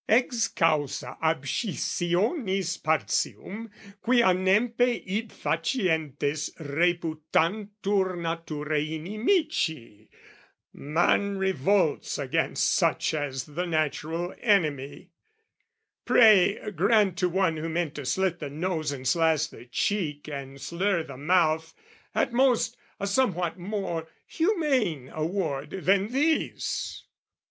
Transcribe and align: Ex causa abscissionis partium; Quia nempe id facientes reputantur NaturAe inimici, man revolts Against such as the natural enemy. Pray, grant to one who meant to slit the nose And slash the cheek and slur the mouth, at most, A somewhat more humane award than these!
Ex 0.09 0.47
causa 0.47 1.15
abscissionis 1.21 2.75
partium; 2.81 3.69
Quia 4.01 4.33
nempe 4.33 5.03
id 5.05 5.29
facientes 5.29 6.49
reputantur 6.57 8.15
NaturAe 8.17 8.89
inimici, 8.97 10.07
man 10.73 11.37
revolts 11.37 12.17
Against 12.17 12.73
such 12.73 13.13
as 13.13 13.43
the 13.43 13.67
natural 13.67 14.33
enemy. 14.41 15.11
Pray, 16.03 16.57
grant 16.71 17.15
to 17.19 17.29
one 17.29 17.57
who 17.57 17.69
meant 17.69 17.93
to 17.93 18.03
slit 18.03 18.39
the 18.39 18.49
nose 18.49 18.91
And 18.91 19.07
slash 19.07 19.45
the 19.45 19.65
cheek 19.65 20.27
and 20.27 20.59
slur 20.59 21.03
the 21.03 21.15
mouth, 21.17 21.75
at 22.15 22.33
most, 22.33 22.75
A 22.99 23.05
somewhat 23.05 23.59
more 23.59 24.07
humane 24.25 25.09
award 25.09 25.69
than 25.69 26.07
these! 26.11 27.03